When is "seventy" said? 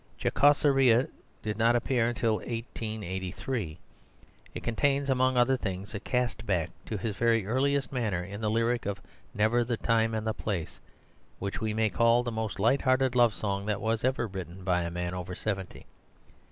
15.35-15.85